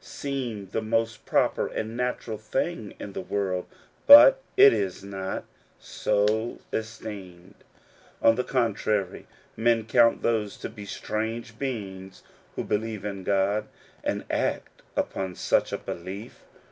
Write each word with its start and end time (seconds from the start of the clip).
seem 0.00 0.68
the 0.68 0.80
most 0.80 1.26
proper 1.26 1.66
and 1.66 1.96
natural 1.96 2.38
thing 2.38 2.94
in 3.00 3.12
the 3.12 3.20
world; 3.20 3.66
but 4.06 4.40
it 4.56 4.72
is 4.72 5.02
not 5.02 5.42
so 5.80 6.60
esteemed: 6.72 7.56
on 8.22 8.36
the 8.36 8.44
contrary^ 8.44 9.24
men 9.56 9.84
count 9.84 10.22
those 10.22 10.56
to 10.56 10.68
be 10.68 10.86
strange 10.86 11.58
beings 11.58 12.22
who 12.54 12.62
believe 12.62 13.04
in 13.04 13.24
God, 13.24 13.66
and 14.04 14.24
act 14.30 14.80
upon 14.96 15.34
such 15.34 15.72
a 15.72 15.78
belief. 15.78 16.44